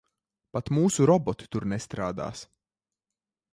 [0.55, 2.43] Pat mūsu roboti tur nestrādās.